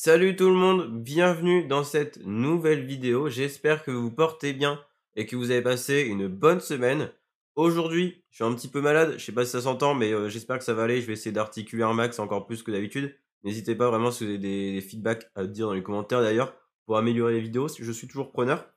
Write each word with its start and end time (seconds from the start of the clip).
Salut 0.00 0.36
tout 0.36 0.48
le 0.48 0.54
monde, 0.54 1.02
bienvenue 1.02 1.66
dans 1.66 1.82
cette 1.82 2.24
nouvelle 2.24 2.86
vidéo. 2.86 3.28
J'espère 3.28 3.82
que 3.82 3.90
vous 3.90 4.12
portez 4.12 4.52
bien 4.52 4.80
et 5.16 5.26
que 5.26 5.34
vous 5.34 5.50
avez 5.50 5.60
passé 5.60 6.02
une 6.02 6.28
bonne 6.28 6.60
semaine. 6.60 7.10
Aujourd'hui, 7.56 8.22
je 8.30 8.36
suis 8.36 8.44
un 8.44 8.54
petit 8.54 8.68
peu 8.68 8.80
malade, 8.80 9.14
je 9.18 9.24
sais 9.24 9.32
pas 9.32 9.44
si 9.44 9.50
ça 9.50 9.60
s'entend, 9.60 9.94
mais 9.94 10.12
euh, 10.12 10.28
j'espère 10.28 10.58
que 10.58 10.64
ça 10.64 10.72
va 10.72 10.84
aller. 10.84 11.00
Je 11.00 11.08
vais 11.08 11.14
essayer 11.14 11.32
d'articuler 11.32 11.82
un 11.82 11.94
max 11.94 12.20
encore 12.20 12.46
plus 12.46 12.62
que 12.62 12.70
d'habitude. 12.70 13.12
N'hésitez 13.42 13.74
pas 13.74 13.90
vraiment 13.90 14.12
si 14.12 14.22
vous 14.22 14.30
avez 14.30 14.38
des, 14.38 14.80
feedbacks 14.80 15.28
à 15.34 15.44
dire 15.46 15.66
dans 15.66 15.74
les 15.74 15.82
commentaires 15.82 16.22
d'ailleurs 16.22 16.54
pour 16.86 16.96
améliorer 16.96 17.32
les 17.32 17.40
vidéos. 17.40 17.66
Je 17.66 17.90
suis 17.90 18.06
toujours 18.06 18.30
preneur. 18.30 18.72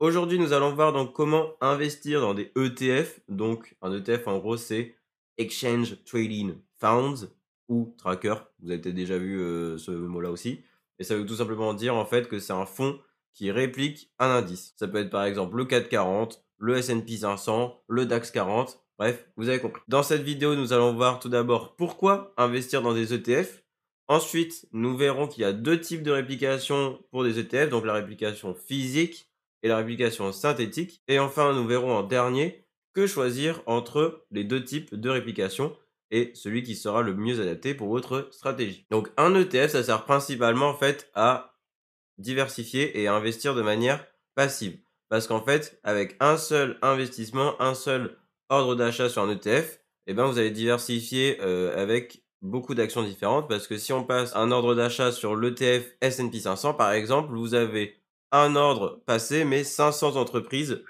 Aujourd'hui, 0.00 0.38
nous 0.38 0.54
allons 0.54 0.72
voir 0.72 0.94
donc 0.94 1.12
comment 1.12 1.52
investir 1.60 2.22
dans 2.22 2.32
des 2.32 2.52
ETF. 2.56 3.20
Donc, 3.28 3.76
un 3.82 3.92
ETF 3.92 4.28
en 4.28 4.38
gros, 4.38 4.56
c'est 4.56 4.96
Exchange 5.36 6.02
Trading 6.06 6.54
Funds 6.80 7.28
ou 7.68 7.94
tracker. 7.98 8.34
Vous 8.62 8.70
avez 8.70 8.92
déjà 8.92 9.18
vu 9.18 9.40
euh, 9.40 9.78
ce 9.78 9.90
mot-là 9.90 10.30
aussi. 10.30 10.62
Et 10.98 11.04
ça 11.04 11.16
veut 11.16 11.26
tout 11.26 11.36
simplement 11.36 11.74
dire 11.74 11.94
en 11.94 12.04
fait 12.04 12.28
que 12.28 12.38
c'est 12.38 12.52
un 12.52 12.66
fonds 12.66 12.98
qui 13.32 13.50
réplique 13.50 14.12
un 14.18 14.30
indice. 14.30 14.74
Ça 14.76 14.86
peut 14.86 14.98
être 14.98 15.10
par 15.10 15.24
exemple 15.24 15.56
le 15.56 15.64
440, 15.64 16.44
le 16.58 16.76
S&P 16.76 17.16
500, 17.16 17.82
le 17.88 18.06
DAX 18.06 18.30
40. 18.30 18.80
Bref, 18.98 19.26
vous 19.36 19.48
avez 19.48 19.58
compris. 19.58 19.82
Dans 19.88 20.04
cette 20.04 20.22
vidéo, 20.22 20.54
nous 20.54 20.72
allons 20.72 20.94
voir 20.94 21.18
tout 21.18 21.28
d'abord 21.28 21.74
pourquoi 21.74 22.32
investir 22.36 22.80
dans 22.80 22.94
des 22.94 23.12
ETF. 23.12 23.64
Ensuite, 24.06 24.68
nous 24.72 24.96
verrons 24.96 25.26
qu'il 25.26 25.42
y 25.42 25.46
a 25.46 25.52
deux 25.52 25.80
types 25.80 26.02
de 26.02 26.12
réplication 26.12 27.02
pour 27.10 27.24
des 27.24 27.38
ETF, 27.38 27.70
donc 27.70 27.84
la 27.84 27.94
réplication 27.94 28.54
physique 28.54 29.30
et 29.62 29.68
la 29.68 29.78
réplication 29.78 30.30
synthétique. 30.30 31.02
Et 31.08 31.18
enfin, 31.18 31.54
nous 31.54 31.66
verrons 31.66 31.96
en 31.96 32.02
dernier 32.02 32.64
que 32.92 33.06
choisir 33.06 33.62
entre 33.66 34.24
les 34.30 34.44
deux 34.44 34.62
types 34.62 34.94
de 34.94 35.10
réplication 35.10 35.74
et 36.10 36.30
celui 36.34 36.62
qui 36.62 36.76
sera 36.76 37.02
le 37.02 37.14
mieux 37.14 37.40
adapté 37.40 37.74
pour 37.74 37.88
votre 37.88 38.28
stratégie. 38.30 38.86
Donc 38.90 39.10
un 39.16 39.34
ETF, 39.34 39.72
ça 39.72 39.82
sert 39.82 40.04
principalement 40.04 40.68
en 40.68 40.74
fait 40.74 41.10
à 41.14 41.54
diversifier 42.18 43.00
et 43.00 43.08
à 43.08 43.14
investir 43.14 43.54
de 43.54 43.62
manière 43.62 44.06
passive. 44.34 44.78
Parce 45.08 45.26
qu'en 45.26 45.40
fait, 45.40 45.78
avec 45.84 46.16
un 46.20 46.36
seul 46.36 46.78
investissement, 46.82 47.60
un 47.60 47.74
seul 47.74 48.16
ordre 48.48 48.74
d'achat 48.74 49.08
sur 49.08 49.22
un 49.22 49.30
ETF, 49.30 49.80
eh 50.06 50.14
ben 50.14 50.26
vous 50.26 50.38
allez 50.38 50.50
diversifier 50.50 51.38
euh, 51.40 51.80
avec 51.80 52.24
beaucoup 52.42 52.74
d'actions 52.74 53.02
différentes. 53.02 53.48
Parce 53.48 53.66
que 53.66 53.78
si 53.78 53.92
on 53.92 54.04
passe 54.04 54.34
un 54.36 54.50
ordre 54.50 54.74
d'achat 54.74 55.12
sur 55.12 55.36
l'ETF 55.36 55.96
S&P 56.00 56.40
500, 56.40 56.74
par 56.74 56.92
exemple, 56.92 57.32
vous 57.34 57.54
avez 57.54 57.96
un 58.32 58.56
ordre 58.56 59.02
passé, 59.06 59.44
mais 59.44 59.64
500 59.64 60.16
entreprises. 60.16 60.82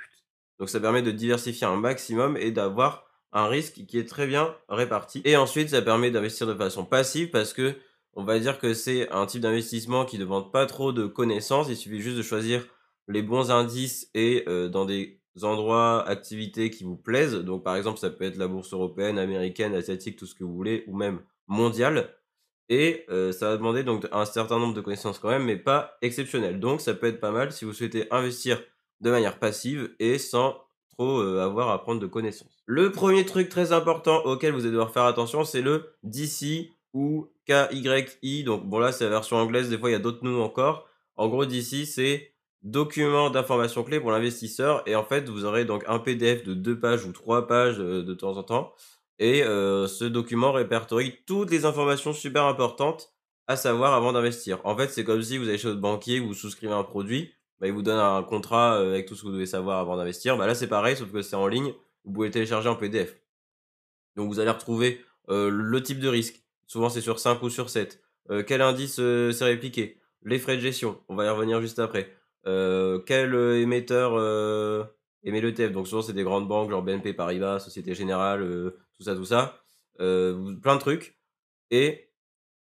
Donc 0.59 0.69
ça 0.69 0.81
permet 0.81 1.03
de 1.03 1.11
diversifier 1.11 1.67
un 1.67 1.77
maximum 1.77 2.37
et 2.37 2.51
d'avoir 2.51 3.04
un 3.35 3.49
risque 3.49 3.85
qui 3.87 3.99
est 3.99 4.09
très 4.09 4.27
bien 4.27 4.55
réparti. 4.69 5.21
Et 5.25 5.37
ensuite, 5.37 5.71
ça 5.71 5.83
permet 5.83 6.11
d'investir 6.11 6.47
de 6.47 6.55
façon 6.55 6.85
passive 6.85 7.31
parce 7.31 7.53
que 7.53 7.75
on 8.15 8.23
va 8.23 8.39
dire 8.39 8.59
que 8.59 8.75
c'est 8.75 9.11
un 9.11 9.27
type 9.27 9.41
d'investissement 9.41 10.05
qui 10.05 10.19
ne 10.19 10.25
demande 10.25 10.53
pas 10.53 10.67
trop 10.67 10.93
de 10.93 11.07
connaissances. 11.07 11.69
Il 11.69 11.77
suffit 11.77 12.01
juste 12.01 12.17
de 12.17 12.23
choisir 12.23 12.65
les 13.09 13.23
bons 13.23 13.51
indices 13.51 14.09
et 14.15 14.45
euh, 14.47 14.69
dans 14.69 14.85
des 14.85 15.21
endroits, 15.43 16.09
activités 16.09 16.71
qui 16.71 16.85
vous 16.85 16.97
plaisent. 16.97 17.35
Donc, 17.35 17.65
par 17.65 17.75
exemple, 17.75 17.99
ça 17.99 18.11
peut 18.11 18.25
être 18.25 18.37
la 18.37 18.47
bourse 18.47 18.73
européenne, 18.73 19.19
américaine, 19.19 19.75
asiatique, 19.75 20.17
tout 20.17 20.27
ce 20.27 20.35
que 20.35 20.45
vous 20.45 20.55
voulez, 20.55 20.85
ou 20.87 20.97
même 20.97 21.21
mondiale. 21.49 22.15
Et 22.69 23.05
euh, 23.11 23.33
ça 23.33 23.51
va 23.51 23.57
demander 23.57 23.83
donc 23.83 24.07
un 24.13 24.25
certain 24.25 24.61
nombre 24.61 24.75
de 24.75 24.81
connaissances 24.81 25.19
quand 25.19 25.29
même, 25.29 25.45
mais 25.45 25.57
pas 25.57 25.99
exceptionnel. 26.03 26.61
Donc, 26.61 26.81
ça 26.81 26.95
peut 26.95 27.09
être 27.09 27.21
pas 27.21 27.33
mal 27.33 27.51
si 27.51 27.65
vous 27.65 27.73
souhaitez 27.73 28.07
investir 28.13 28.63
de 29.01 29.11
manière 29.11 29.41
passive 29.41 29.91
et 29.99 30.19
sans 30.19 30.64
euh, 31.01 31.45
avoir 31.45 31.71
à 31.71 31.83
prendre 31.83 32.01
de 32.01 32.07
connaissances. 32.07 32.63
Le 32.67 32.93
premier 32.93 33.25
truc 33.25 33.49
très 33.49 33.73
important 33.73 34.25
auquel 34.25 34.53
vous 34.53 34.61
allez 34.61 34.71
devoir 34.71 34.91
faire 34.91 35.05
attention, 35.05 35.45
c'est 35.45 35.63
le 35.63 35.91
DC 36.03 36.71
ou 36.93 37.29
KYI. 37.47 38.45
Donc 38.45 38.65
bon 38.65 38.79
là 38.79 38.93
c'est 38.93 39.05
la 39.05 39.11
version 39.11 39.37
anglaise, 39.37 39.69
des 39.69 39.79
fois 39.79 39.91
il 39.91 39.93
y 39.93 39.97
a 39.97 40.01
d'autres 40.01 40.25
noms 40.25 40.43
encore. 40.43 40.89
En 41.17 41.29
gros 41.29 41.45
DC 41.45 41.87
c'est 41.87 42.35
document 42.63 43.29
d'information 43.29 43.85
clé 43.85 44.01
pour 44.01 44.11
l'investisseur 44.11 44.83
et 44.87 44.97
en 44.97 45.05
fait 45.05 45.29
vous 45.29 45.45
aurez 45.45 45.67
donc 45.67 45.85
un 45.87 45.99
PDF 45.99 46.45
de 46.45 46.55
deux 46.55 46.79
pages 46.79 47.05
ou 47.05 47.13
trois 47.13 47.47
pages 47.47 47.79
euh, 47.79 48.03
de 48.03 48.15
temps 48.15 48.39
en 48.39 48.43
temps 48.43 48.73
et 49.19 49.43
euh, 49.43 49.87
ce 49.87 50.05
document 50.05 50.51
répertorie 50.51 51.19
toutes 51.27 51.51
les 51.51 51.67
informations 51.67 52.15
super 52.15 52.45
importantes 52.45 53.13
à 53.47 53.57
savoir 53.57 53.93
avant 53.93 54.13
d'investir. 54.13 54.61
En 54.65 54.75
fait 54.77 54.89
c'est 54.89 55.05
comme 55.05 55.23
si 55.23 55.37
vous 55.37 55.49
allez 55.49 55.59
chez 55.59 55.69
votre 55.69 55.81
banquier, 55.81 56.21
vous 56.21 56.33
souscrivez 56.33 56.73
un 56.73 56.85
produit 56.85 57.35
bah, 57.65 57.69
il 57.69 57.73
vous 57.73 57.81
donne 57.81 57.99
un 57.99 58.23
contrat 58.23 58.75
euh, 58.75 58.91
avec 58.91 59.07
tout 59.07 59.15
ce 59.15 59.23
que 59.23 59.29
vous 59.29 59.33
devez 59.33 59.47
savoir 59.47 59.79
avant 59.79 59.97
d'investir. 59.97 60.37
Bah, 60.37 60.47
là, 60.47 60.55
c'est 60.55 60.67
pareil, 60.67 60.99
sauf 60.99 61.11
que 61.11 61.23
c'est 61.23 61.35
en 61.35 61.47
ligne. 61.47 61.73
Vous 62.05 62.13
pouvez 62.13 62.27
le 62.29 62.31
télécharger 62.31 62.69
en 62.69 62.77
PDF. 62.77 63.17
Donc, 64.17 64.29
vous 64.29 64.39
allez 64.39 64.51
retrouver 64.51 65.03
euh, 65.31 65.49
le 65.49 65.83
type 65.83 65.99
de 65.99 66.09
risque. 66.09 66.43
Souvent, 66.67 66.91
c'est 66.91 67.01
sur 67.01 67.19
5 67.19 67.43
ou 67.43 67.49
sur 67.49 67.71
7. 67.71 68.03
Euh, 68.29 68.43
quel 68.47 68.61
indice 68.61 68.97
s'est 68.97 69.45
répliqué? 69.47 69.99
Les 70.25 70.39
frais 70.39 70.57
de 70.57 70.61
gestion. 70.61 71.01
On 71.09 71.15
va 71.15 71.25
y 71.25 71.29
revenir 71.31 71.63
juste 71.63 71.79
après. 71.79 72.15
quel 72.45 73.35
émetteur 73.35 74.13
émet 75.23 75.41
l'ETF 75.41 75.73
Donc, 75.73 75.89
souvent, 75.89 76.03
c'est 76.03 76.13
des 76.13 76.23
grandes 76.23 76.47
banques, 76.47 76.69
genre 76.69 76.83
BNP 76.83 77.15
Paribas, 77.15 77.61
Société 77.61 77.95
Générale, 77.95 78.75
tout 78.99 79.05
ça, 79.05 79.17
tout 79.17 79.25
ça. 79.25 79.59
plein 79.97 80.75
de 80.75 80.81
trucs. 80.81 81.19
Et 81.71 82.11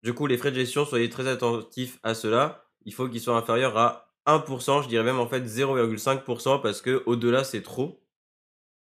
du 0.04 0.14
coup, 0.14 0.28
les 0.28 0.38
frais 0.38 0.52
de 0.52 0.56
gestion, 0.56 0.84
soyez 0.84 1.10
très 1.10 1.26
attentifs 1.26 1.98
à 2.04 2.14
cela. 2.14 2.64
Il 2.84 2.94
faut 2.94 3.08
qu'ils 3.08 3.20
soient 3.20 3.36
inférieurs 3.36 3.76
à 3.76 4.05
1%, 4.26 4.82
je 4.82 4.88
dirais 4.88 5.04
même 5.04 5.18
en 5.18 5.28
fait 5.28 5.42
0,5% 5.42 6.60
parce 6.60 6.80
que 6.82 7.02
au-delà 7.06 7.44
c'est 7.44 7.62
trop. 7.62 8.00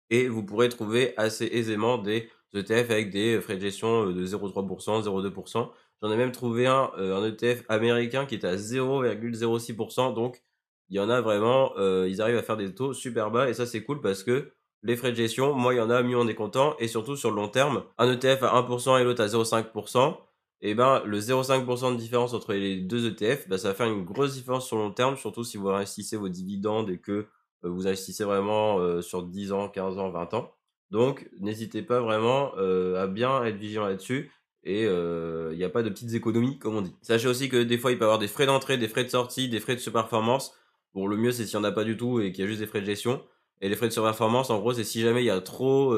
Et 0.09 0.27
vous 0.27 0.43
pourrez 0.43 0.69
trouver 0.69 1.13
assez 1.17 1.45
aisément 1.45 1.97
des 1.97 2.29
ETF 2.53 2.91
avec 2.91 3.11
des 3.11 3.39
frais 3.41 3.55
de 3.55 3.61
gestion 3.61 4.07
euh, 4.07 4.13
de 4.13 4.25
0,3%, 4.25 5.03
0,2%. 5.03 5.69
J'en 6.01 6.11
ai 6.11 6.17
même 6.17 6.31
trouvé 6.31 6.67
un, 6.67 6.91
euh, 6.97 7.15
un 7.15 7.25
ETF 7.25 7.63
américain 7.69 8.25
qui 8.25 8.35
est 8.35 8.45
à 8.45 8.57
0,06%. 8.57 10.13
Donc 10.13 10.41
il 10.89 10.97
y 10.97 10.99
en 10.99 11.09
a 11.09 11.21
vraiment, 11.21 11.73
euh, 11.77 12.07
ils 12.09 12.21
arrivent 12.21 12.37
à 12.37 12.43
faire 12.43 12.57
des 12.57 12.73
taux 12.75 12.93
super 12.93 13.31
bas 13.31 13.49
et 13.49 13.53
ça 13.53 13.65
c'est 13.65 13.83
cool 13.83 14.01
parce 14.01 14.23
que 14.23 14.51
les 14.83 14.97
frais 14.97 15.11
de 15.11 15.15
gestion, 15.15 15.53
moi 15.53 15.73
il 15.73 15.77
y 15.77 15.81
en 15.81 15.89
a, 15.89 16.03
mieux 16.03 16.17
on 16.17 16.27
est 16.27 16.35
content 16.35 16.75
et 16.79 16.87
surtout 16.87 17.15
sur 17.15 17.29
le 17.29 17.37
long 17.37 17.47
terme, 17.47 17.83
un 17.97 18.11
ETF 18.11 18.43
à 18.43 18.61
1% 18.61 18.99
et 18.99 19.03
l'autre 19.03 19.23
à 19.23 19.27
0,5%, 19.27 20.17
et 20.61 20.75
ben 20.75 21.01
le 21.05 21.19
0,5% 21.19 21.93
de 21.93 21.97
différence 21.97 22.33
entre 22.33 22.53
les 22.53 22.77
deux 22.77 23.07
ETF, 23.07 23.47
ben, 23.47 23.57
ça 23.57 23.69
va 23.69 23.73
faire 23.73 23.87
une 23.87 24.05
grosse 24.05 24.33
différence 24.33 24.67
sur 24.67 24.77
le 24.77 24.83
long 24.83 24.91
terme, 24.91 25.17
surtout 25.17 25.43
si 25.43 25.57
vous 25.57 25.69
investissez 25.69 26.17
vos 26.17 26.29
dividendes 26.29 26.89
et 26.89 26.99
que 26.99 27.11
euh, 27.11 27.69
vous 27.69 27.87
investissez 27.87 28.23
vraiment 28.23 28.79
euh, 28.79 29.01
sur 29.01 29.23
10 29.23 29.53
ans, 29.53 29.69
15 29.69 29.97
ans, 29.97 30.11
20 30.11 30.33
ans. 30.35 30.51
Donc 30.91 31.29
n'hésitez 31.39 31.81
pas 31.81 32.01
vraiment 32.01 32.51
euh, 32.57 33.01
à 33.01 33.07
bien 33.07 33.43
être 33.43 33.55
vigilant 33.55 33.85
là-dessus 33.85 34.31
et 34.63 34.83
il 34.83 35.57
n'y 35.57 35.63
a 35.63 35.69
pas 35.69 35.81
de 35.81 35.89
petites 35.89 36.13
économies 36.13 36.59
comme 36.59 36.75
on 36.75 36.81
dit. 36.81 36.93
Sachez 37.01 37.27
aussi 37.27 37.49
que 37.49 37.63
des 37.63 37.79
fois 37.79 37.91
il 37.91 37.97
peut 37.97 38.03
y 38.03 38.05
avoir 38.05 38.19
des 38.19 38.27
frais 38.27 38.45
d'entrée, 38.45 38.77
des 38.77 38.87
frais 38.87 39.03
de 39.03 39.09
sortie, 39.09 39.49
des 39.49 39.59
frais 39.59 39.73
de 39.73 39.79
surperformance. 39.79 40.53
Bon 40.93 41.07
le 41.07 41.17
mieux 41.17 41.31
c'est 41.31 41.47
s'il 41.47 41.57
n'y 41.59 41.65
en 41.65 41.69
a 41.69 41.71
pas 41.71 41.83
du 41.83 41.97
tout 41.97 42.19
et 42.19 42.31
qu'il 42.31 42.43
y 42.43 42.47
a 42.47 42.47
juste 42.47 42.59
des 42.59 42.67
frais 42.67 42.81
de 42.81 42.85
gestion. 42.85 43.23
Et 43.61 43.69
les 43.69 43.75
frais 43.75 43.87
de 43.87 43.93
surperformance 43.93 44.51
en 44.51 44.59
gros 44.59 44.73
c'est 44.73 44.83
si 44.83 45.01
jamais 45.01 45.23
il 45.23 45.27
y 45.27 45.31
a 45.31 45.41
trop 45.41 45.95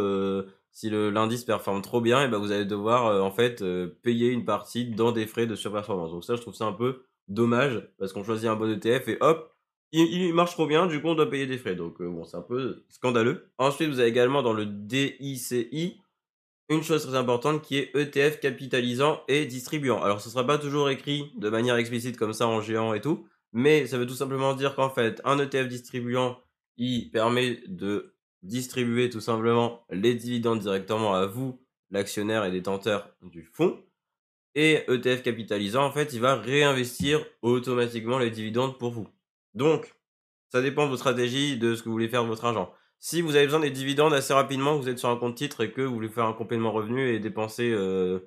si 0.73 0.89
l'indice 0.89 1.43
performe 1.43 1.81
trop 1.83 2.01
bien, 2.01 2.21
et 2.21 2.25
eh 2.25 2.27
ben 2.27 2.39
vous 2.39 2.51
allez 2.51 2.65
devoir 2.65 3.05
euh, 3.05 3.21
en 3.21 3.31
fait 3.31 3.61
euh, 3.61 3.87
payer 4.01 4.29
une 4.29 4.43
partie 4.43 4.85
dans 4.85 5.11
des 5.11 5.27
frais 5.27 5.45
de 5.45 5.55
surperformance. 5.55 6.11
Donc 6.11 6.25
ça, 6.25 6.35
je 6.35 6.41
trouve 6.41 6.55
ça 6.55 6.65
un 6.65 6.73
peu 6.73 7.03
dommage 7.27 7.87
parce 7.99 8.11
qu'on 8.11 8.23
choisit 8.23 8.49
un 8.49 8.55
bon 8.55 8.69
ETF 8.69 9.07
et 9.07 9.17
hop, 9.21 9.55
il, 9.91 10.33
marche 10.33 10.53
trop 10.53 10.65
bien, 10.65 10.87
du 10.87 10.99
coup 10.99 11.09
on 11.09 11.15
doit 11.15 11.29
payer 11.29 11.45
des 11.45 11.59
frais. 11.59 11.75
Donc 11.75 12.01
euh, 12.01 12.09
bon, 12.09 12.25
c'est 12.25 12.37
un 12.37 12.41
peu 12.41 12.83
scandaleux. 12.89 13.51
Ensuite, 13.59 13.89
vous 13.89 13.99
avez 13.99 14.09
également 14.09 14.41
dans 14.41 14.53
le 14.53 14.65
DICI 14.65 16.01
une 16.69 16.81
chose 16.81 17.05
très 17.05 17.15
importante 17.15 17.61
qui 17.61 17.77
est 17.77 17.95
ETF 17.95 18.39
capitalisant 18.39 19.21
et 19.27 19.45
distribuant. 19.45 20.01
Alors 20.01 20.21
ce 20.21 20.29
sera 20.29 20.45
pas 20.45 20.57
toujours 20.57 20.89
écrit 20.89 21.31
de 21.37 21.49
manière 21.49 21.75
explicite 21.75 22.17
comme 22.17 22.33
ça 22.33 22.47
en 22.47 22.61
géant 22.61 22.95
et 22.95 23.01
tout, 23.01 23.27
mais 23.51 23.85
ça 23.85 23.99
veut 23.99 24.07
tout 24.07 24.15
simplement 24.15 24.55
dire 24.55 24.73
qu'en 24.73 24.89
fait 24.89 25.21
un 25.23 25.37
ETF 25.37 25.67
distribuant 25.67 26.39
il 26.77 27.11
permet 27.11 27.61
de 27.67 28.12
distribuer 28.43 29.09
tout 29.09 29.21
simplement 29.21 29.85
les 29.89 30.13
dividendes 30.15 30.59
directement 30.59 31.15
à 31.15 31.25
vous, 31.25 31.59
l'actionnaire 31.89 32.45
et 32.45 32.51
détenteur 32.51 33.09
du 33.21 33.43
fonds. 33.43 33.81
Et 34.55 34.83
ETF 34.87 35.23
capitalisant, 35.23 35.83
en 35.83 35.91
fait, 35.91 36.13
il 36.13 36.19
va 36.19 36.35
réinvestir 36.35 37.25
automatiquement 37.41 38.19
les 38.19 38.29
dividendes 38.29 38.77
pour 38.77 38.91
vous. 38.91 39.07
Donc, 39.55 39.95
ça 40.51 40.61
dépend 40.61 40.83
de 40.83 40.89
votre 40.89 40.99
stratégie, 40.99 41.57
de 41.57 41.73
ce 41.73 41.81
que 41.81 41.89
vous 41.89 41.93
voulez 41.93 42.09
faire 42.09 42.23
de 42.23 42.27
votre 42.27 42.45
argent. 42.45 42.71
Si 42.99 43.21
vous 43.21 43.35
avez 43.35 43.45
besoin 43.45 43.59
des 43.59 43.71
dividendes 43.71 44.13
assez 44.13 44.33
rapidement, 44.33 44.77
vous 44.77 44.87
êtes 44.87 44.99
sur 44.99 45.09
un 45.09 45.17
compte 45.17 45.35
titre 45.35 45.61
et 45.61 45.71
que 45.71 45.81
vous 45.81 45.93
voulez 45.93 46.09
faire 46.09 46.25
un 46.25 46.33
complément 46.33 46.71
revenu 46.71 47.09
et 47.09 47.19
dépenser 47.19 47.71
euh, 47.71 48.19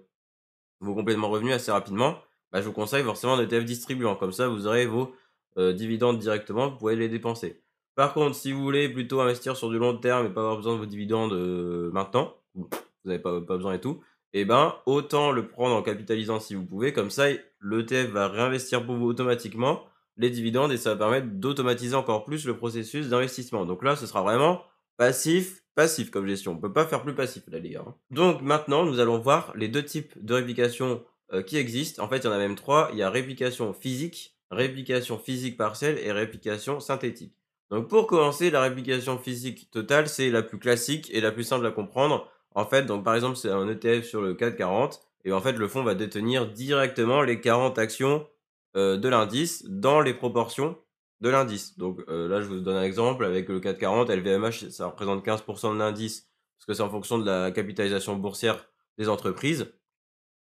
vos 0.80 0.94
compléments 0.94 1.30
revenus 1.30 1.54
assez 1.54 1.70
rapidement, 1.70 2.18
bah, 2.50 2.60
je 2.60 2.66
vous 2.66 2.72
conseille 2.72 3.04
forcément 3.04 3.34
un 3.34 3.40
ETF 3.40 3.64
distribuant. 3.64 4.16
Comme 4.16 4.32
ça, 4.32 4.48
vous 4.48 4.66
aurez 4.66 4.86
vos 4.86 5.14
euh, 5.58 5.72
dividendes 5.72 6.18
directement, 6.18 6.70
vous 6.70 6.76
pouvez 6.76 6.96
les 6.96 7.08
dépenser. 7.08 7.62
Par 7.96 8.12
contre, 8.12 8.36
si 8.36 8.52
vous 8.52 8.62
voulez 8.62 8.90
plutôt 8.90 9.22
investir 9.22 9.56
sur 9.56 9.70
du 9.70 9.78
long 9.78 9.96
terme 9.96 10.26
et 10.26 10.28
pas 10.28 10.42
avoir 10.42 10.56
besoin 10.56 10.74
de 10.74 10.78
vos 10.78 10.86
dividendes 10.86 11.32
euh, 11.32 11.90
maintenant, 11.92 12.34
vous 12.54 12.68
n'avez 13.06 13.18
pas, 13.18 13.40
besoin 13.40 13.72
et 13.72 13.80
tout, 13.80 14.02
eh 14.34 14.44
ben 14.44 14.74
autant 14.84 15.32
le 15.32 15.48
prendre 15.48 15.74
en 15.74 15.82
capitalisant 15.82 16.38
si 16.38 16.54
vous 16.54 16.64
pouvez, 16.64 16.92
comme 16.92 17.08
ça 17.08 17.28
l'ETF 17.62 18.10
va 18.10 18.28
réinvestir 18.28 18.84
pour 18.84 18.96
vous 18.96 19.06
automatiquement 19.06 19.82
les 20.18 20.28
dividendes 20.28 20.72
et 20.72 20.76
ça 20.76 20.90
va 20.90 20.96
permettre 20.96 21.28
d'automatiser 21.28 21.94
encore 21.94 22.26
plus 22.26 22.44
le 22.44 22.54
processus 22.54 23.08
d'investissement. 23.08 23.64
Donc 23.64 23.82
là, 23.82 23.96
ce 23.96 24.06
sera 24.06 24.22
vraiment 24.22 24.62
passif, 24.98 25.62
passif 25.74 26.10
comme 26.10 26.26
gestion. 26.26 26.52
On 26.52 26.56
ne 26.56 26.60
peut 26.60 26.72
pas 26.72 26.84
faire 26.84 27.02
plus 27.02 27.14
passif 27.14 27.44
là 27.48 27.58
les 27.58 27.70
gars. 27.70 27.84
Hein. 27.86 27.94
Donc 28.10 28.42
maintenant, 28.42 28.84
nous 28.84 29.00
allons 29.00 29.18
voir 29.18 29.54
les 29.56 29.68
deux 29.68 29.84
types 29.84 30.12
de 30.22 30.34
réplication 30.34 31.02
qui 31.46 31.56
existent. 31.56 32.04
En 32.04 32.08
fait, 32.08 32.18
il 32.18 32.24
y 32.24 32.28
en 32.28 32.32
a 32.32 32.38
même 32.38 32.56
trois. 32.56 32.90
Il 32.92 32.98
y 32.98 33.02
a 33.02 33.10
réplication 33.10 33.72
physique, 33.72 34.36
réplication 34.50 35.18
physique 35.18 35.56
partielle 35.56 35.98
et 35.98 36.12
réplication 36.12 36.78
synthétique. 36.78 37.34
Donc 37.70 37.88
pour 37.88 38.06
commencer, 38.06 38.50
la 38.50 38.60
réplication 38.60 39.18
physique 39.18 39.70
totale, 39.70 40.08
c'est 40.08 40.30
la 40.30 40.42
plus 40.42 40.58
classique 40.58 41.08
et 41.12 41.20
la 41.20 41.32
plus 41.32 41.44
simple 41.44 41.66
à 41.66 41.70
comprendre. 41.70 42.30
En 42.54 42.64
fait, 42.64 42.84
donc 42.84 43.04
par 43.04 43.14
exemple, 43.14 43.36
c'est 43.36 43.50
un 43.50 43.68
ETF 43.68 44.06
sur 44.06 44.22
le 44.22 44.34
440 44.34 45.00
et 45.24 45.32
en 45.32 45.40
fait, 45.40 45.52
le 45.52 45.66
fonds 45.68 45.82
va 45.82 45.94
détenir 45.94 46.46
directement 46.46 47.22
les 47.22 47.40
40 47.40 47.78
actions 47.78 48.26
de 48.74 49.08
l'indice 49.08 49.64
dans 49.68 50.00
les 50.00 50.14
proportions 50.14 50.78
de 51.20 51.28
l'indice. 51.28 51.76
Donc 51.76 52.00
là, 52.08 52.40
je 52.40 52.46
vous 52.46 52.60
donne 52.60 52.76
un 52.76 52.82
exemple 52.82 53.24
avec 53.24 53.48
le 53.48 53.58
440, 53.58 54.10
LVMH, 54.10 54.70
ça 54.70 54.86
représente 54.86 55.26
15% 55.26 55.74
de 55.74 55.78
l'indice 55.78 56.28
parce 56.58 56.66
que 56.66 56.74
c'est 56.74 56.82
en 56.82 56.90
fonction 56.90 57.18
de 57.18 57.26
la 57.26 57.50
capitalisation 57.50 58.16
boursière 58.16 58.68
des 58.98 59.08
entreprises. 59.08 59.72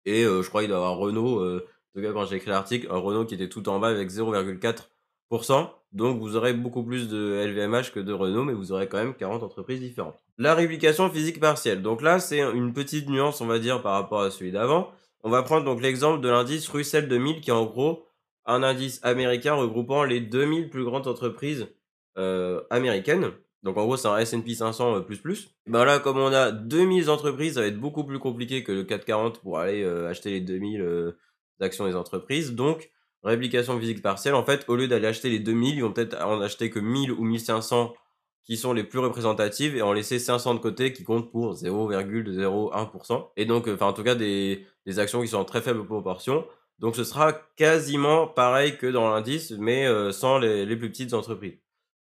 Et 0.05 0.25
je 0.25 0.49
crois 0.49 0.63
qu'il 0.63 0.69
doit 0.69 0.79
y 0.79 0.81
avoir 0.81 0.99
Renault, 0.99 1.43
en 1.43 1.61
tout 1.95 2.03
cas 2.03 2.13
quand 2.13 2.25
j'ai 2.25 2.37
écrit 2.37 2.51
l'article, 2.51 2.89
un 2.91 2.99
Renault 2.99 3.25
qui 3.25 3.35
était 3.35 3.49
tout 3.49 3.69
en 3.69 3.79
bas 3.79 3.89
avec 3.89 4.11
0,4%. 4.11 4.81
Donc 5.93 6.19
vous 6.19 6.37
aurez 6.37 6.53
beaucoup 6.53 6.83
plus 6.83 7.09
de 7.09 7.45
LVMH 7.47 7.93
que 7.95 8.01
de 8.01 8.13
Renault, 8.13 8.45
mais 8.45 8.53
vous 8.53 8.73
aurez 8.73 8.89
quand 8.89 8.99
même 8.99 9.15
40 9.15 9.43
entreprises 9.43 9.81
différentes. 9.81 10.17
La 10.39 10.55
réplication 10.55 11.09
physique 11.09 11.39
partielle. 11.39 11.83
Donc 11.83 12.03
là, 12.03 12.19
c'est 12.19 12.41
une 12.41 12.73
petite 12.73 13.09
nuance, 13.09 13.41
on 13.41 13.47
va 13.47 13.59
dire, 13.59 13.81
par 13.81 13.93
rapport 13.93 14.23
à 14.23 14.31
celui 14.31 14.51
d'avant. 14.51 14.91
On 15.23 15.31
va 15.31 15.43
prendre 15.43 15.65
donc 15.65 15.81
l'exemple 15.81 16.21
de 16.21 16.29
l'indice 16.29 16.69
Russell 16.69 17.09
2000 17.09 17.41
qui 17.41 17.51
est 17.51 17.55
en 17.55 17.65
gros 17.65 18.05
un 18.47 18.63
indice 18.63 19.01
américain 19.03 19.55
regroupant 19.55 20.05
les 20.05 20.21
2000 20.21 20.69
plus 20.69 20.85
grandes 20.85 21.07
entreprises 21.07 21.69
euh, 22.19 22.61
américaines. 22.71 23.31
Donc 23.63 23.79
en 23.79 23.85
gros, 23.85 23.97
c'est 23.97 24.09
un 24.09 24.19
S&P 24.19 24.55
500 24.55 25.01
plus 25.03 25.19
plus. 25.19 25.49
Ben 25.67 25.85
là, 25.85 25.99
comme 25.99 26.19
on 26.19 26.33
a 26.33 26.53
2000 26.53 27.09
entreprises, 27.09 27.55
ça 27.55 27.61
va 27.61 27.67
être 27.69 27.81
beaucoup 27.81 28.05
plus 28.05 28.19
compliqué 28.19 28.63
que 28.63 28.73
le 28.73 28.85
440 28.85 29.41
pour 29.41 29.59
aller 29.59 29.83
euh, 29.83 30.11
acheter 30.11 30.31
les 30.31 30.41
2000 30.41 30.83
euh, 30.83 31.19
actions 31.61 31.87
des 31.87 31.97
entreprises. 31.97 32.53
Donc, 32.53 32.91
réplication 33.25 33.79
physique 33.79 34.03
partielle, 34.03 34.35
en 34.35 34.45
fait, 34.45 34.65
au 34.69 34.77
lieu 34.77 34.89
d'aller 34.89 35.07
acheter 35.07 35.31
les 35.31 35.39
2000, 35.39 35.77
ils 35.77 35.81
vont 35.83 35.93
peut-être 35.93 36.21
en 36.23 36.41
acheter 36.41 36.71
que 36.71 36.79
1000 36.79 37.13
ou 37.13 37.25
1500 37.25 37.95
qui 38.45 38.57
sont 38.59 38.75
les 38.75 38.85
plus 38.85 38.99
représentatives 38.99 39.77
et 39.77 39.83
en 39.83 39.93
laisser 39.93 40.19
500 40.19 40.55
de 40.55 40.59
côté 40.61 40.93
qui 40.93 41.03
comptent 41.03 41.31
pour 41.31 41.55
0,01%. 41.55 43.31
Et 43.37 43.47
donc, 43.47 43.69
enfin, 43.69 43.87
en 43.87 43.93
tout 43.95 44.05
cas, 44.05 44.15
des, 44.15 44.67
actions 44.99 45.23
qui 45.23 45.29
sont 45.29 45.39
en 45.39 45.45
très 45.45 45.63
faible 45.63 45.85
proportion. 45.87 46.47
Donc 46.79 46.97
ce 46.97 47.05
sera 47.05 47.33
quasiment 47.57 48.27
pareil 48.27 48.77
que 48.77 48.87
dans 48.87 49.09
l'indice, 49.09 49.53
mais 49.53 49.87
euh, 49.87 50.13
sans 50.13 50.39
les, 50.39 50.77
plus 50.77 50.91
petites 50.91 51.15
entreprises. 51.15 51.57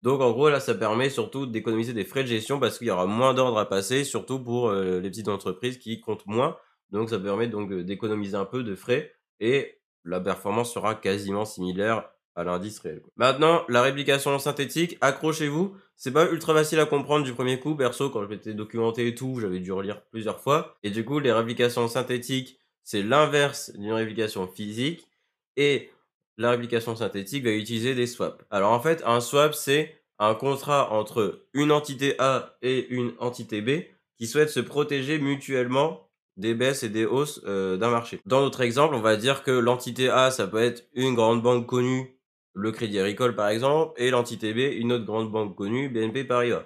Donc 0.03 0.21
en 0.21 0.31
gros 0.31 0.49
là, 0.49 0.59
ça 0.59 0.75
permet 0.75 1.09
surtout 1.09 1.47
d'économiser 1.47 1.93
des 1.93 2.03
frais 2.03 2.23
de 2.23 2.27
gestion 2.27 2.59
parce 2.59 2.77
qu'il 2.77 2.87
y 2.87 2.91
aura 2.91 3.07
moins 3.07 3.33
d'ordres 3.33 3.57
à 3.57 3.67
passer, 3.67 4.03
surtout 4.03 4.43
pour 4.43 4.69
euh, 4.69 4.99
les 4.99 5.09
petites 5.09 5.29
entreprises 5.29 5.79
qui 5.79 5.99
comptent 6.01 6.27
moins. 6.27 6.57
Donc 6.91 7.09
ça 7.09 7.17
permet 7.17 7.47
donc 7.47 7.73
d'économiser 7.73 8.35
un 8.35 8.45
peu 8.45 8.63
de 8.63 8.75
frais 8.75 9.13
et 9.39 9.79
la 10.07 10.19
performance 10.19 10.73
sera 10.73 10.95
quasiment 10.95 11.45
similaire 11.45 12.09
à 12.35 12.43
l'indice 12.43 12.79
réel. 12.79 13.01
Maintenant, 13.15 13.63
la 13.67 13.81
réplication 13.81 14.37
synthétique, 14.39 14.97
accrochez-vous, 15.01 15.75
c'est 15.95 16.11
pas 16.11 16.29
ultra 16.29 16.53
facile 16.53 16.79
à 16.79 16.85
comprendre 16.85 17.25
du 17.25 17.33
premier 17.33 17.59
coup. 17.59 17.75
Perso, 17.75 18.11
quand 18.11 18.23
je 18.23 18.29
m'étais 18.29 18.53
documenté 18.53 19.07
et 19.07 19.15
tout, 19.15 19.39
j'avais 19.39 19.59
dû 19.59 19.71
relire 19.71 20.03
plusieurs 20.11 20.39
fois. 20.39 20.77
Et 20.83 20.91
du 20.91 21.03
coup, 21.03 21.19
les 21.19 21.31
réplications 21.31 21.87
synthétiques, 21.87 22.59
c'est 22.83 23.01
l'inverse 23.01 23.71
d'une 23.75 23.91
réplication 23.91 24.47
physique 24.47 25.07
et 25.55 25.89
la 26.37 26.51
réplication 26.51 26.95
synthétique 26.95 27.43
va 27.43 27.51
utiliser 27.51 27.95
des 27.95 28.05
swaps. 28.05 28.37
Alors 28.51 28.71
en 28.71 28.79
fait, 28.79 29.01
un 29.05 29.19
swap, 29.19 29.55
c'est 29.55 29.99
un 30.19 30.35
contrat 30.35 30.91
entre 30.91 31.47
une 31.53 31.71
entité 31.71 32.15
A 32.19 32.57
et 32.61 32.87
une 32.89 33.13
entité 33.19 33.61
B 33.61 33.83
qui 34.17 34.27
souhaitent 34.27 34.49
se 34.49 34.59
protéger 34.59 35.19
mutuellement 35.19 36.06
des 36.37 36.53
baisses 36.53 36.83
et 36.83 36.89
des 36.89 37.05
hausses 37.05 37.41
euh, 37.45 37.77
d'un 37.77 37.89
marché. 37.89 38.19
Dans 38.25 38.41
notre 38.41 38.61
exemple, 38.61 38.95
on 38.95 39.01
va 39.01 39.17
dire 39.17 39.43
que 39.43 39.51
l'entité 39.51 40.09
A, 40.09 40.31
ça 40.31 40.47
peut 40.47 40.61
être 40.61 40.87
une 40.93 41.15
grande 41.15 41.41
banque 41.41 41.67
connue, 41.67 42.17
le 42.53 42.71
Crédit 42.71 42.99
Agricole 42.99 43.35
par 43.35 43.49
exemple, 43.49 43.93
et 43.97 44.09
l'entité 44.09 44.53
B, 44.53 44.59
une 44.79 44.93
autre 44.93 45.05
grande 45.05 45.31
banque 45.31 45.55
connue, 45.55 45.89
BNP 45.89 46.23
Paribas. 46.23 46.65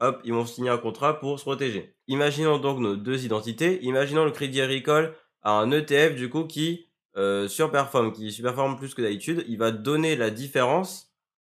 Hop, 0.00 0.20
ils 0.24 0.32
vont 0.32 0.44
signer 0.44 0.68
un 0.68 0.76
contrat 0.76 1.18
pour 1.18 1.38
se 1.38 1.44
protéger. 1.44 1.96
Imaginons 2.06 2.58
donc 2.58 2.78
nos 2.78 2.96
deux 2.96 3.24
identités. 3.24 3.82
Imaginons 3.82 4.26
le 4.26 4.30
Crédit 4.30 4.60
Agricole 4.60 5.14
un 5.42 5.70
ETF 5.70 6.16
du 6.16 6.28
coup 6.28 6.44
qui 6.44 6.88
euh, 7.16 7.48
surperforme, 7.48 8.12
qui 8.12 8.30
surperforme 8.32 8.76
plus 8.76 8.94
que 8.94 9.00
d'habitude, 9.00 9.44
il 9.48 9.58
va 9.58 9.70
donner 9.70 10.16
la 10.16 10.30
différence 10.30 11.14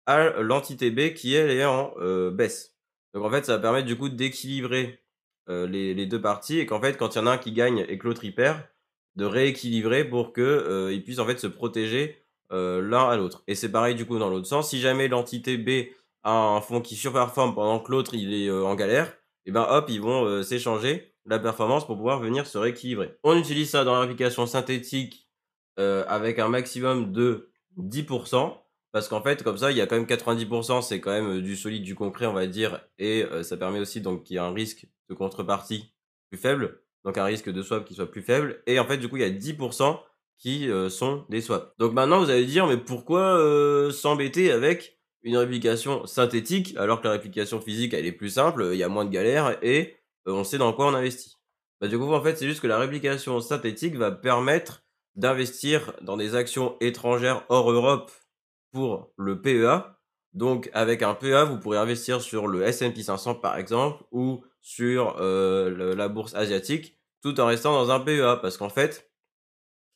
à 0.07 0.41
l'entité 0.43 0.91
B 0.91 1.15
qui 1.15 1.35
elle 1.35 1.51
est 1.51 1.65
en 1.65 1.95
euh, 1.99 2.31
baisse. 2.31 2.77
Donc 3.15 3.25
en 3.25 3.31
fait 3.31 3.47
ça 3.47 3.57
va 3.57 3.63
permettre 3.63 3.87
du 3.87 3.97
coup 3.97 4.09
d'équilibrer 4.09 5.01
euh, 5.49 5.67
les, 5.67 6.07
deux 6.07 6.21
parties 6.21 6.59
et 6.59 6.67
qu'en 6.67 6.81
fait 6.81 6.97
quand 6.97 7.15
il 7.15 7.19
y 7.19 7.21
en 7.21 7.27
a 7.27 7.33
un 7.33 7.39
qui 7.39 7.53
gagne 7.53 7.85
et 7.89 7.99
que 7.99 8.07
l'autre 8.07 8.25
y 8.25 8.31
perd, 8.31 8.59
de 9.17 9.25
rééquilibrer 9.25 10.05
pour 10.05 10.33
que 10.33 10.91
ils 10.93 11.03
puissent 11.03 11.21
en 11.21 11.27
fait 11.27 11.39
se 11.39 11.47
protéger 11.47 12.23
l'un 12.51 13.09
à 13.09 13.17
l'autre. 13.17 13.43
Et 13.47 13.55
c'est 13.55 13.73
pareil 13.73 13.95
du 13.95 14.05
coup 14.05 14.19
dans 14.19 14.29
l'autre 14.29 14.47
sens. 14.47 14.69
Si 14.69 14.79
jamais 14.79 15.09
l'entité 15.09 15.57
B 15.57 15.89
a 16.23 16.33
un 16.33 16.61
fonds 16.61 16.83
qui 16.83 16.97
surperforme 16.97 17.55
pendant 17.55 17.79
que 17.81 17.91
l'autre 17.91 18.15
il 18.15 18.35
est 18.35 18.51
en 18.51 18.75
galère, 18.75 19.17
et 19.47 19.53
ben 19.53 19.67
hop 19.71 19.87
ils 19.89 20.03
vont 20.03 20.43
s'échanger 20.43 21.15
la 21.25 21.39
performance 21.39 21.87
pour 21.87 21.97
pouvoir 21.97 22.21
venir 22.21 22.47
se 22.47 22.59
rééquilibrer. 22.59 23.17
On 23.25 23.39
utilise 23.39 23.71
ça 23.71 23.85
dans 23.85 23.99
l'application 23.99 24.47
synthétique 24.47 25.27
euh, 25.79 26.05
avec 26.09 26.39
un 26.39 26.49
maximum 26.49 27.13
de 27.13 27.51
10%, 27.79 28.57
parce 28.97 29.09
qu'en 29.09 29.21
fait, 29.21 29.43
comme 29.43 29.59
ça, 29.59 29.71
il 29.71 29.77
y 29.77 29.83
a 29.83 29.87
quand 29.87 29.97
même 29.97 30.07
90%, 30.07 30.81
c'est 30.81 31.01
quand 31.01 31.11
même 31.11 31.37
euh, 31.37 31.43
du 31.43 31.55
solide, 31.55 31.83
du 31.83 31.95
concret, 31.95 32.25
on 32.25 32.33
va 32.33 32.47
dire, 32.47 32.81
et 32.99 33.25
euh, 33.25 33.43
ça 33.43 33.59
permet 33.59 33.79
aussi 33.79 34.01
donc 34.01 34.23
qu'il 34.23 34.37
y 34.37 34.39
a 34.39 34.45
un 34.47 34.55
risque 34.55 34.87
de 35.11 35.15
contrepartie 35.15 35.93
plus 36.31 36.39
faible, 36.39 36.81
donc 37.05 37.19
un 37.19 37.25
risque 37.27 37.51
de 37.51 37.61
swap 37.61 37.85
qui 37.85 37.93
soit 37.93 38.11
plus 38.11 38.23
faible, 38.23 38.63
et 38.67 38.81
en 38.81 38.87
fait, 38.87 38.97
du 38.97 39.11
coup, 39.11 39.19
il 39.19 39.21
y 39.21 39.27
a 39.27 39.29
10% 39.29 40.01
qui 40.39 40.71
sont 40.89 41.27
des 41.29 41.43
swaps. 41.43 41.67
Donc 41.77 41.93
maintenant, 41.93 42.21
vous 42.21 42.31
allez 42.31 42.47
dire, 42.47 42.67
mais 42.67 42.79
pourquoi 42.79 43.39
s'embêter 43.93 44.51
avec 44.51 44.99
une 45.23 45.37
réplication 45.37 46.07
synthétique 46.07 46.75
alors 46.79 47.03
que 47.03 47.07
la 47.07 47.13
réplication 47.13 47.61
physique, 47.61 47.93
elle 47.93 48.07
est 48.07 48.13
plus 48.13 48.31
simple, 48.31 48.71
il 48.73 48.79
y 48.79 48.83
a 48.83 48.89
moins 48.89 49.05
de 49.05 49.11
galères, 49.11 49.59
et 49.63 49.97
euh, 50.27 50.33
on 50.33 50.43
sait 50.43 50.57
dans 50.57 50.73
quoi 50.73 50.87
on 50.87 50.95
investit? 50.95 51.35
Bah, 51.83 51.89
du 51.89 51.99
coup, 51.99 52.11
en 52.11 52.23
fait, 52.23 52.37
c'est 52.39 52.47
juste 52.47 52.63
que 52.63 52.67
la 52.67 52.79
réplication 52.79 53.41
synthétique 53.41 53.97
va 53.97 54.11
permettre 54.11 54.85
d'investir 55.17 55.93
dans 56.01 56.17
des 56.17 56.35
actions 56.35 56.79
étrangères 56.81 57.45
hors 57.51 57.71
Europe 57.71 58.11
pour 58.73 59.13
le 59.17 59.41
PEA. 59.41 59.97
Donc, 60.35 60.71
avec 60.75 61.03
un 61.03 61.15
PEA, 61.15 61.45
vous 61.45 61.59
pourrez 61.59 61.79
investir 61.79 62.21
sur 62.21 62.47
le 62.47 62.63
S&P 62.63 63.03
500 63.03 63.37
par 63.37 63.57
exemple 63.57 64.05
ou 64.13 64.45
sur 64.61 65.17
euh, 65.21 65.95
la 65.95 66.09
bourse 66.09 66.35
asiatique, 66.35 66.99
tout 67.23 67.41
en 67.41 67.47
restant 67.47 67.73
dans 67.73 67.91
un 67.91 68.01
PEA, 68.01 68.39
parce 68.43 68.57
qu'en 68.57 68.69
fait, 68.69 69.11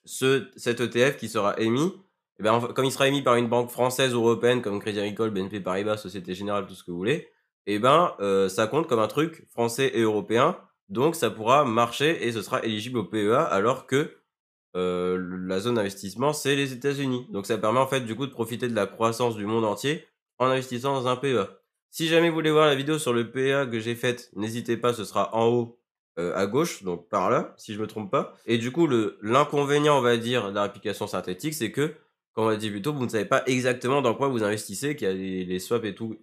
ce, 0.04 0.48
cet 0.56 0.80
ETF 0.80 1.16
qui 1.16 1.28
sera 1.28 1.58
émis, 1.60 1.92
eh 2.38 2.42
bien, 2.42 2.58
comme 2.58 2.84
il 2.84 2.92
sera 2.92 3.08
émis 3.08 3.22
par 3.22 3.34
une 3.36 3.48
banque 3.48 3.70
française 3.70 4.14
ou 4.14 4.20
européenne 4.20 4.62
comme 4.62 4.80
Crédit 4.80 5.00
Agricole, 5.00 5.30
BNP 5.30 5.60
Paribas, 5.60 5.98
Société 5.98 6.34
Générale, 6.34 6.66
tout 6.66 6.74
ce 6.74 6.84
que 6.84 6.90
vous 6.90 6.96
voulez, 6.96 7.28
eh 7.66 7.78
ben, 7.78 8.14
euh, 8.20 8.48
ça 8.48 8.66
compte 8.66 8.86
comme 8.86 9.00
un 9.00 9.08
truc 9.08 9.46
français 9.50 9.90
et 9.94 10.00
européen. 10.00 10.56
Donc, 10.88 11.16
ça 11.16 11.30
pourra 11.30 11.64
marcher 11.64 12.26
et 12.26 12.32
ce 12.32 12.42
sera 12.42 12.62
éligible 12.64 12.98
au 12.98 13.04
PEA 13.04 13.42
alors 13.42 13.86
que 13.86 14.16
euh, 14.76 15.18
la 15.46 15.60
zone 15.60 15.74
d'investissement, 15.74 16.32
c'est 16.32 16.56
les 16.56 16.72
États-Unis. 16.72 17.26
Donc, 17.30 17.46
ça 17.46 17.58
permet 17.58 17.80
en 17.80 17.86
fait 17.86 18.00
du 18.00 18.14
coup 18.14 18.26
de 18.26 18.32
profiter 18.32 18.68
de 18.68 18.74
la 18.74 18.86
croissance 18.86 19.36
du 19.36 19.46
monde 19.46 19.64
entier 19.64 20.04
en 20.38 20.46
investissant 20.46 20.94
dans 20.94 21.08
un 21.08 21.16
PEA. 21.16 21.46
Si 21.90 22.06
jamais 22.06 22.28
vous 22.28 22.36
voulez 22.36 22.52
voir 22.52 22.66
la 22.66 22.74
vidéo 22.74 22.98
sur 22.98 23.12
le 23.12 23.30
PEA 23.30 23.66
que 23.70 23.80
j'ai 23.80 23.94
faite, 23.94 24.30
n'hésitez 24.36 24.76
pas, 24.76 24.92
ce 24.92 25.04
sera 25.04 25.34
en 25.34 25.48
haut 25.48 25.78
euh, 26.18 26.34
à 26.36 26.46
gauche, 26.46 26.82
donc 26.84 27.08
par 27.08 27.30
là, 27.30 27.54
si 27.56 27.74
je 27.74 27.80
me 27.80 27.86
trompe 27.86 28.10
pas. 28.10 28.36
Et 28.46 28.58
du 28.58 28.70
coup, 28.70 28.88
l'inconvénient, 29.22 29.98
on 29.98 30.02
va 30.02 30.16
dire, 30.16 30.50
de 30.50 30.54
la 30.54 30.62
réplication 30.62 31.06
synthétique, 31.06 31.54
c'est 31.54 31.72
que, 31.72 31.94
comme 32.32 32.44
on 32.44 32.48
l'a 32.48 32.56
dit 32.56 32.70
plus 32.70 32.82
tôt, 32.82 32.92
vous 32.92 33.04
ne 33.04 33.10
savez 33.10 33.24
pas 33.24 33.42
exactement 33.46 34.02
dans 34.02 34.14
quoi 34.14 34.28
vous 34.28 34.44
investissez, 34.44 34.94
qu'il 34.94 35.08
y 35.08 35.10
a 35.10 35.14
les, 35.14 35.44
les 35.44 35.58
swaps 35.58 35.84
et 35.84 35.94
tout 35.94 36.16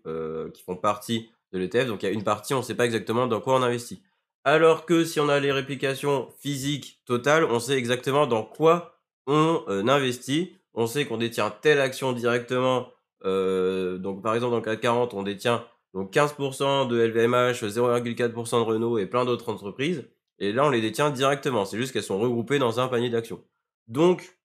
qui 0.53 0.63
font 0.63 0.77
partie 0.77 1.29
de 1.51 1.59
l'ETF. 1.59 1.87
Donc 1.87 2.03
il 2.03 2.05
y 2.05 2.09
a 2.09 2.11
une 2.11 2.23
partie, 2.23 2.53
on 2.53 2.59
ne 2.59 2.63
sait 2.63 2.75
pas 2.75 2.85
exactement 2.85 3.27
dans 3.27 3.41
quoi 3.41 3.55
on 3.55 3.63
investit. 3.63 4.01
Alors 4.47 4.85
que 4.85 5.03
si 5.03 5.19
on 5.19 5.27
a 5.27 5.41
les 5.41 5.51
réplications 5.51 6.29
physiques 6.39 7.01
totales, 7.03 7.43
on 7.43 7.59
sait 7.59 7.77
exactement 7.77 8.27
dans 8.27 8.43
quoi 8.45 8.97
on 9.25 9.65
euh, 9.67 9.85
investit. 9.85 10.55
On 10.73 10.87
sait 10.87 11.05
qu'on 11.05 11.17
détient 11.17 11.49
telle 11.49 11.81
action 11.81 12.13
directement. 12.13 12.87
Euh, 13.25 13.97
donc 13.97 14.23
par 14.23 14.35
exemple 14.35 14.51
dans 14.51 14.59
le 14.59 14.63
CAC 14.63 14.79
40, 14.79 15.13
on 15.15 15.23
détient 15.23 15.67
donc 15.93 16.13
15% 16.13 16.87
de 16.87 16.97
LVMH, 16.97 17.61
0,4% 17.61 18.59
de 18.59 18.63
Renault 18.63 18.97
et 18.97 19.05
plein 19.05 19.25
d'autres 19.25 19.49
entreprises. 19.49 20.07
Et 20.39 20.53
là, 20.53 20.65
on 20.65 20.69
les 20.69 20.79
détient 20.79 21.09
directement. 21.09 21.65
C'est 21.65 21.77
juste 21.77 21.91
qu'elles 21.91 22.01
sont 22.01 22.17
regroupées 22.17 22.57
dans 22.57 22.79
un 22.79 22.87
panier 22.87 23.09
d'actions. 23.09 23.43
Donc, 23.89 24.37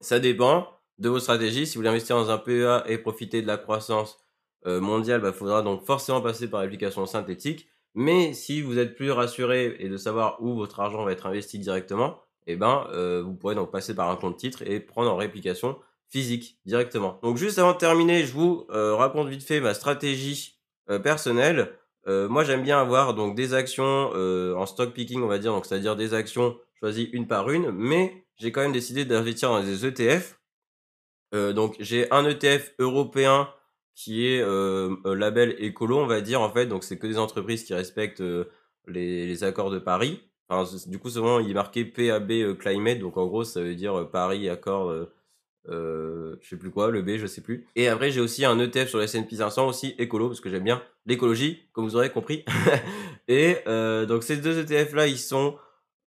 ça 0.00 0.18
dépend 0.18 0.68
de 0.98 1.08
vos 1.08 1.20
stratégies. 1.20 1.68
Si 1.68 1.76
vous 1.76 1.82
voulez 1.82 1.90
investir 1.90 2.16
dans 2.16 2.30
un 2.30 2.38
PEA 2.38 2.82
et 2.86 2.98
profiter 2.98 3.40
de 3.40 3.46
la 3.46 3.56
croissance 3.56 4.18
euh, 4.66 4.80
mondial, 4.80 5.20
il 5.20 5.22
bah, 5.22 5.32
faudra 5.32 5.62
donc 5.62 5.86
forcément 5.86 6.20
passer 6.20 6.50
par 6.50 6.62
l'application 6.62 7.06
synthétique. 7.06 7.68
Mais 7.94 8.32
si 8.34 8.62
vous 8.62 8.78
êtes 8.78 8.94
plus 8.94 9.10
rassuré 9.10 9.76
et 9.78 9.88
de 9.88 9.96
savoir 9.96 10.42
où 10.42 10.54
votre 10.54 10.80
argent 10.80 11.04
va 11.04 11.12
être 11.12 11.26
investi 11.26 11.58
directement, 11.58 12.20
eh 12.46 12.56
ben, 12.56 12.86
euh, 12.92 13.22
vous 13.24 13.34
pourrez 13.34 13.54
donc 13.54 13.70
passer 13.70 13.94
par 13.94 14.10
un 14.10 14.16
compte 14.16 14.36
titre 14.36 14.62
et 14.62 14.80
prendre 14.80 15.10
en 15.10 15.16
réplication 15.16 15.78
physique 16.08 16.58
directement. 16.64 17.18
Donc 17.22 17.36
juste 17.36 17.58
avant 17.58 17.72
de 17.72 17.78
terminer, 17.78 18.24
je 18.24 18.32
vous 18.32 18.66
euh, 18.70 18.94
raconte 18.94 19.28
vite 19.28 19.42
fait 19.42 19.60
ma 19.60 19.74
stratégie 19.74 20.56
personnelle. 21.04 21.72
moi, 22.06 22.42
j'aime 22.42 22.64
bien 22.64 22.80
avoir 22.80 23.14
donc 23.14 23.36
des 23.36 23.54
actions 23.54 24.10
en 24.10 24.66
stock 24.66 24.92
picking, 24.92 25.22
on 25.22 25.28
va 25.28 25.38
dire, 25.38 25.52
donc 25.52 25.66
c'est-à-dire 25.66 25.94
des 25.94 26.14
actions. 26.14 26.56
choisi 26.80 27.04
une 27.12 27.28
par 27.28 27.48
une, 27.48 27.70
mais 27.70 28.24
j'ai 28.38 28.50
quand 28.50 28.62
même 28.62 28.72
décidé 28.72 29.04
d'investir 29.04 29.50
dans 29.50 29.62
des 29.62 29.86
ETF. 29.86 30.40
Euh, 31.34 31.52
donc 31.52 31.76
j'ai 31.78 32.10
un 32.10 32.24
ETF 32.24 32.72
européen 32.78 33.48
qui 34.02 34.26
est 34.26 34.40
euh, 34.40 34.96
label 35.04 35.56
écolo, 35.58 35.98
on 35.98 36.06
va 36.06 36.20
dire 36.20 36.40
en 36.40 36.50
fait. 36.50 36.66
Donc 36.66 36.84
c'est 36.84 36.98
que 36.98 37.06
des 37.06 37.18
entreprises 37.18 37.64
qui 37.64 37.74
respectent 37.74 38.22
les, 38.86 39.44
accords 39.44 39.70
de 39.70 39.78
Paris. 39.78 40.20
Du 40.86 40.98
coup, 40.98 41.10
souvent 41.10 41.38
il 41.38 41.50
est 41.50 41.54
marqué 41.54 41.84
PAB 41.84 42.56
Climate. 42.58 42.98
Donc 42.98 43.16
en 43.16 43.26
gros, 43.26 43.44
ça 43.44 43.60
veut 43.60 43.74
dire 43.74 44.08
Paris 44.10 44.48
accord 44.48 44.92
euh, 45.68 46.36
je 46.40 46.48
sais 46.48 46.56
plus 46.56 46.70
quoi, 46.70 46.90
le 46.90 47.02
B, 47.02 47.16
je 47.16 47.26
sais 47.26 47.42
plus. 47.42 47.66
Et 47.76 47.88
après, 47.88 48.10
j'ai 48.10 48.20
aussi 48.20 48.44
un 48.44 48.58
ETF 48.58 48.88
sur 48.88 48.98
le 48.98 49.04
S&P 49.04 49.36
500 49.36 49.68
aussi 49.68 49.94
écolo 49.98 50.28
parce 50.28 50.40
que 50.40 50.48
j'aime 50.48 50.64
bien 50.64 50.82
l'écologie, 51.06 51.62
comme 51.72 51.84
vous 51.84 51.96
aurez 51.96 52.10
compris. 52.10 52.44
et 53.28 53.58
euh, 53.66 54.06
donc 54.06 54.22
ces 54.22 54.36
deux 54.38 54.58
ETF 54.58 54.94
là, 54.94 55.06
ils 55.06 55.18
sont. 55.18 55.56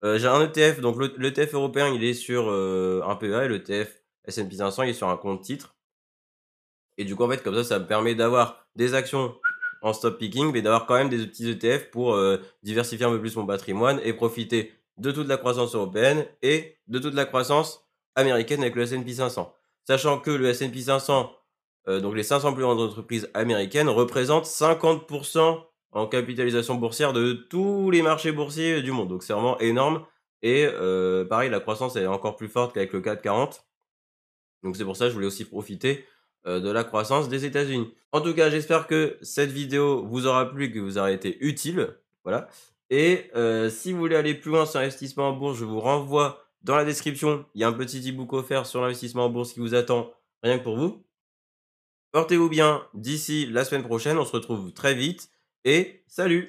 Euh, 0.04 0.18
j'ai 0.18 0.28
un 0.28 0.42
ETF, 0.42 0.82
donc 0.82 0.98
l'ETF 1.18 1.54
européen, 1.54 1.90
il 1.94 2.04
est 2.04 2.14
sur 2.14 2.50
un 2.50 3.16
PEA 3.16 3.46
et 3.46 3.48
l'ETF 3.48 4.02
S&P 4.26 4.56
500, 4.56 4.84
il 4.84 4.90
est 4.90 4.94
sur 4.94 5.10
un 5.10 5.18
compte 5.18 5.42
titre. 5.42 5.76
Et 6.98 7.06
du 7.06 7.16
coup, 7.16 7.24
en 7.24 7.30
fait, 7.30 7.44
comme 7.44 7.56
ça, 7.56 7.64
ça 7.64 7.80
me 7.80 7.88
permet 7.88 8.16
d'avoir 8.16 8.66
des 8.76 8.94
actions 8.94 9.36
en 9.82 9.94
stop 9.94 10.18
picking, 10.18 10.52
mais 10.52 10.62
d'avoir 10.62 10.86
quand 10.86 10.96
même 10.96 11.10
des 11.10 11.18
petits 11.26 11.50
ETF 11.50 11.90
pour 11.92 12.18
diversifier 12.62 13.06
un 13.06 13.10
peu 13.10 13.20
plus 13.20 13.36
mon 13.36 13.46
patrimoine 13.46 14.00
et 14.04 14.14
profiter 14.14 14.72
de 14.98 15.12
toute 15.12 15.28
la 15.28 15.38
croissance 15.38 15.76
européenne 15.76 16.26
et 16.42 16.78
de 16.88 17.00
toute 17.00 17.16
la 17.16 17.26
croissance 17.26 17.86
américaine 18.16 18.62
avec 18.62 18.76
le 18.76 18.84
S&P 18.84 19.14
500. 19.14 19.54
Sachant 19.86 20.20
que 20.20 20.32
le 20.32 20.48
S&P 20.48 20.82
500, 20.82 21.32
euh, 21.88 22.00
donc 22.00 22.16
les 22.16 22.24
500 22.24 22.54
plus 22.54 22.64
grandes 22.64 22.80
entreprises 22.80 23.30
américaines, 23.34 23.90
représentent 23.90 24.46
50% 24.46 25.62
en 25.92 26.08
capitalisation 26.08 26.76
boursière 26.76 27.14
de 27.14 27.34
tous 27.34 27.92
les 27.92 28.02
marchés 28.02 28.32
boursiers 28.32 28.82
du 28.82 28.92
monde. 28.92 29.10
Donc 29.10 29.24
c'est 29.24 29.34
vraiment 29.34 29.60
énorme. 29.60 30.06
Et 30.42 30.66
euh, 30.66 31.26
pareil, 31.26 31.50
la 31.50 31.60
croissance 31.60 31.96
est 31.96 32.06
encore 32.06 32.36
plus 32.36 32.48
forte 32.48 32.74
qu'avec 32.74 32.94
le 32.94 33.02
440. 33.02 33.66
Donc 34.64 34.78
c'est 34.78 34.86
pour 34.86 34.96
ça 34.96 35.06
que 35.06 35.10
je 35.10 35.16
voulais 35.16 35.28
aussi 35.28 35.46
profiter 35.46 36.00
euh, 36.00 36.06
de 36.46 36.70
la 36.70 36.84
croissance 36.84 37.30
des 37.30 37.46
États-Unis. 37.46 37.94
En 38.12 38.22
tout 38.22 38.34
cas, 38.34 38.50
j'espère 38.50 38.88
que 38.88 39.18
cette 39.22 39.52
vidéo 39.52 40.06
vous 40.06 40.28
aura 40.28 40.50
plu 40.52 40.72
que 40.72 40.80
vous 40.80 40.98
aura 40.98 41.12
été 41.12 41.38
utile. 41.44 41.96
Voilà. 42.24 42.48
Et 42.90 43.32
si 43.70 43.92
vous 43.92 44.00
voulez 44.00 44.16
aller 44.16 44.34
plus 44.34 44.52
loin 44.52 44.66
sur 44.66 44.80
l'investissement 44.80 45.30
en 45.30 45.34
bourse, 45.34 45.58
je 45.58 45.66
vous 45.66 45.80
renvoie 45.80 46.44
dans 46.62 46.76
la 46.76 46.86
description, 46.86 47.46
il 47.56 47.62
y 47.62 47.64
a 47.64 47.68
un 47.68 47.74
petit 47.74 48.10
e-book 48.10 48.32
offert 48.34 48.66
sur 48.66 48.82
l'investissement 48.82 49.26
en 49.26 49.30
bourse 49.30 49.52
qui 49.54 49.60
vous 49.60 49.76
attend, 49.76 50.12
rien 50.44 50.58
que 50.58 50.64
pour 50.64 50.78
vous. 50.78 51.04
Portez-vous 52.12 52.48
bien 52.48 52.88
d'ici 52.94 53.48
la 53.48 53.66
semaine 53.66 53.84
prochaine, 53.84 54.18
on 54.18 54.26
se 54.26 54.32
retrouve 54.32 54.72
très 54.72 54.94
vite 54.94 55.30
et 55.66 56.04
salut 56.08 56.42